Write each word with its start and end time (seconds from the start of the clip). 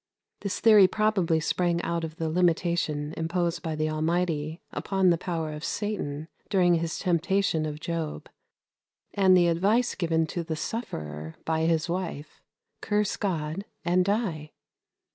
This 0.39 0.59
theory 0.59 0.87
probably 0.87 1.39
sprang 1.39 1.79
out 1.83 2.03
of 2.03 2.15
the 2.15 2.27
limitation 2.27 3.13
imposed 3.17 3.61
by 3.61 3.75
the 3.75 3.87
Almighty 3.91 4.59
upon 4.71 5.11
the 5.11 5.17
power 5.19 5.53
of 5.53 5.63
Satan 5.63 6.27
during 6.49 6.73
his 6.73 6.97
temptation 6.97 7.67
of 7.67 7.79
Job, 7.79 8.27
and 9.13 9.37
the 9.37 9.47
advice 9.47 9.93
given 9.93 10.25
to 10.25 10.43
the 10.43 10.55
sufferer 10.55 11.35
by 11.45 11.65
his 11.67 11.87
wife, 11.87 12.41
"Curse 12.81 13.15
God, 13.15 13.63
and 13.85 14.03
die." 14.03 14.53